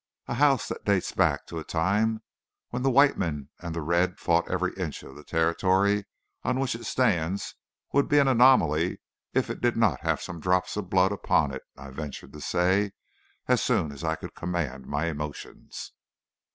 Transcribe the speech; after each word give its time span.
"A 0.27 0.33
house 0.33 0.67
that 0.69 0.83
dates 0.83 1.11
back 1.11 1.45
to 1.45 1.59
a 1.59 1.63
time 1.63 2.23
when 2.71 2.81
the 2.81 2.89
white 2.89 3.19
men 3.19 3.49
and 3.59 3.75
the 3.75 3.83
red 3.83 4.17
fought 4.17 4.49
every 4.49 4.73
inch 4.73 5.03
of 5.03 5.15
the 5.15 5.23
territory 5.23 6.05
on 6.43 6.59
which 6.59 6.73
it 6.73 6.87
stands 6.87 7.53
would 7.93 8.07
be 8.07 8.17
an 8.17 8.27
anomaly 8.27 8.99
if 9.35 9.51
it 9.51 9.61
did 9.61 9.77
not 9.77 9.99
have 10.01 10.19
some 10.19 10.39
drops 10.39 10.75
of 10.75 10.89
blood 10.89 11.11
upon 11.11 11.53
it," 11.53 11.61
I 11.77 11.91
ventured 11.91 12.33
to 12.33 12.41
say, 12.41 12.93
as 13.47 13.61
soon 13.61 13.91
as 13.91 14.03
I 14.03 14.15
could 14.15 14.33
command 14.33 14.87
my 14.87 15.05
emotions. 15.05 15.91